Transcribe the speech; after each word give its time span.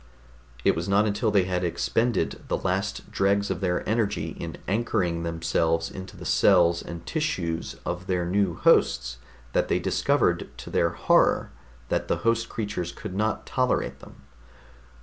It 0.63 0.75
was 0.75 0.89
not 0.89 1.05
until 1.05 1.29
they 1.29 1.43
had 1.43 1.63
expended 1.63 2.45
the 2.47 2.57
last 2.57 3.11
dregs 3.11 3.51
of 3.51 3.61
their 3.61 3.87
energy 3.87 4.29
in 4.39 4.57
anchoring 4.67 5.21
themselves 5.21 5.91
into 5.91 6.17
the 6.17 6.25
cells 6.25 6.81
and 6.81 7.05
tissues 7.05 7.75
of 7.85 8.07
their 8.07 8.25
new 8.25 8.55
hosts 8.55 9.19
that 9.53 9.67
they 9.67 9.77
discovered 9.77 10.49
to 10.57 10.71
their 10.71 10.89
horror 10.89 11.51
that 11.89 12.07
the 12.07 12.15
host 12.25 12.49
creatures 12.49 12.91
could 12.91 13.13
not 13.13 13.45
tolerate 13.45 13.99
them. 13.99 14.23